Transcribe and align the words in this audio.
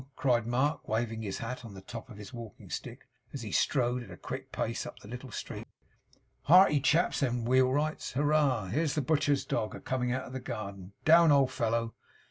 cried 0.15 0.47
Mark, 0.47 0.87
waving 0.87 1.21
his 1.21 1.37
hat 1.37 1.63
on 1.63 1.75
the 1.75 1.81
top 1.83 2.09
of 2.09 2.17
his 2.17 2.33
walking 2.33 2.71
stick, 2.71 3.07
as 3.33 3.43
he 3.43 3.51
strode 3.51 4.01
at 4.01 4.09
a 4.09 4.17
quick 4.17 4.51
pace 4.51 4.83
up 4.83 4.97
the 4.97 5.07
little 5.07 5.29
street. 5.29 5.67
'Hearty 6.45 6.79
chaps 6.79 7.19
them 7.19 7.45
wheelwrights 7.45 8.13
hurrah! 8.13 8.65
Here's 8.65 8.95
the 8.95 9.03
butcher's 9.03 9.45
dog 9.45 9.75
a 9.75 9.79
coming 9.79 10.11
out 10.11 10.25
of 10.25 10.33
the 10.33 10.39
garden 10.39 10.93
down, 11.05 11.31
old 11.31 11.51
fellow! 11.51 11.93